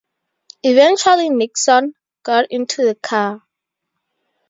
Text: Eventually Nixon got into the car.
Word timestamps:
Eventually 0.63 1.29
Nixon 1.29 1.93
got 2.23 2.47
into 2.49 2.83
the 2.87 2.95
car. 2.95 3.43